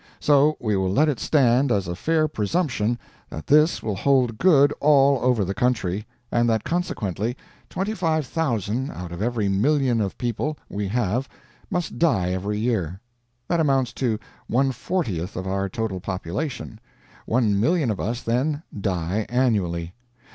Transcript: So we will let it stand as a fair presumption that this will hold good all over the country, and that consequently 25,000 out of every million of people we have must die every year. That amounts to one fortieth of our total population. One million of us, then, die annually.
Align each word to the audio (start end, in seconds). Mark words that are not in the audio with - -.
So 0.19 0.57
we 0.59 0.75
will 0.75 0.89
let 0.91 1.09
it 1.09 1.19
stand 1.19 1.71
as 1.71 1.87
a 1.87 1.95
fair 1.95 2.27
presumption 2.27 2.97
that 3.29 3.45
this 3.45 3.83
will 3.83 3.95
hold 3.95 4.39
good 4.39 4.73
all 4.79 5.19
over 5.23 5.45
the 5.45 5.53
country, 5.53 6.07
and 6.31 6.49
that 6.49 6.63
consequently 6.63 7.37
25,000 7.69 8.89
out 8.89 9.11
of 9.11 9.21
every 9.21 9.47
million 9.47 10.01
of 10.01 10.17
people 10.17 10.57
we 10.67 10.87
have 10.87 11.29
must 11.69 11.99
die 11.99 12.31
every 12.31 12.57
year. 12.57 12.99
That 13.47 13.59
amounts 13.59 13.93
to 14.01 14.17
one 14.47 14.71
fortieth 14.71 15.35
of 15.35 15.45
our 15.45 15.69
total 15.69 15.99
population. 15.99 16.79
One 17.27 17.59
million 17.59 17.91
of 17.91 17.99
us, 17.99 18.23
then, 18.23 18.63
die 18.75 19.27
annually. 19.29 19.93